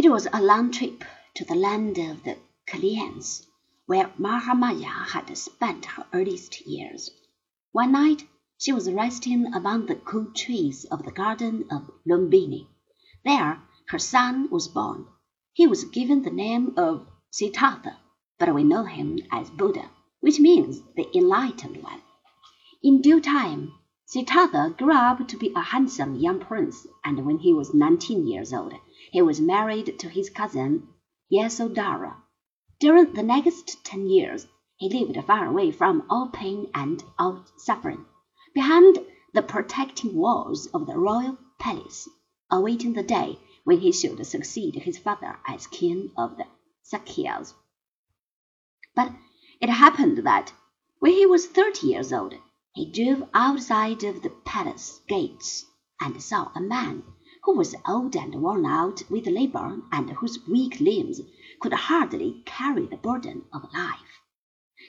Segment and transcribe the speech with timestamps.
[0.00, 1.02] It was a long trip
[1.34, 2.36] to the land of the
[2.68, 3.44] Koliyans,
[3.86, 7.10] where Mahamaya had spent her earliest years.
[7.72, 8.24] One night
[8.58, 12.68] she was resting among the cool trees of the garden of Lumbini.
[13.24, 15.08] There her son was born.
[15.52, 17.98] He was given the name of Siddhartha,
[18.38, 19.90] but we know him as Buddha,
[20.20, 22.02] which means the enlightened one.
[22.84, 23.72] In due time,
[24.10, 28.54] Siddhartha grew up to be a handsome young prince, and when he was nineteen years
[28.54, 28.72] old,
[29.12, 30.88] he was married to his cousin
[31.30, 32.16] Yasodhara.
[32.80, 34.46] During the next ten years,
[34.78, 38.06] he lived far away from all pain and all suffering,
[38.54, 38.98] behind
[39.34, 42.08] the protecting walls of the royal palace,
[42.50, 46.46] awaiting the day when he should succeed his father as king of the
[46.82, 47.52] Sakyas.
[48.94, 49.12] But
[49.60, 50.54] it happened that
[50.98, 52.36] when he was thirty years old,
[52.78, 55.66] he drove outside of the palace gates
[56.00, 57.02] and saw a man
[57.42, 61.20] who was old and worn out with labor and whose weak limbs
[61.58, 64.20] could hardly carry the burden of life.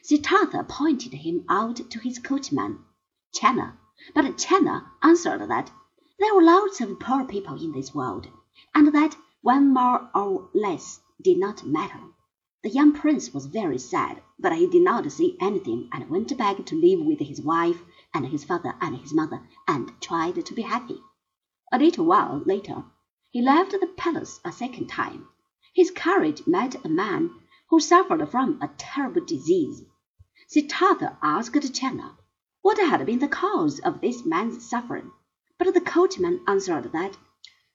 [0.03, 2.85] Siddhartha pointed him out to his coachman,
[3.33, 3.79] Channa,
[4.13, 5.71] but Channa answered that
[6.19, 8.27] there were lots of poor people in this world,
[8.75, 12.01] and that one more or less did not matter.
[12.61, 16.65] The young prince was very sad, but he did not say anything and went back
[16.65, 17.81] to live with his wife
[18.13, 20.99] and his father and his mother and tried to be happy.
[21.71, 22.83] A little while later,
[23.29, 25.29] he left the palace a second time.
[25.73, 27.33] His carriage met a man
[27.69, 29.85] who suffered from a terrible disease.
[30.49, 32.17] Siddhartha asked Channa
[32.61, 35.13] what had been the cause of this man's suffering,
[35.57, 37.17] but the coachman answered that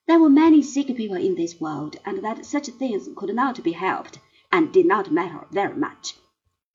[0.05, 3.71] there were many sick people in this world, and that such things could not be
[3.71, 4.19] helped,
[4.55, 6.15] and did not matter very much.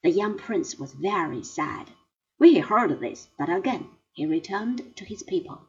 [0.03, 1.89] The young prince was very sad
[2.37, 5.63] when he heard this, but again he returned to his people.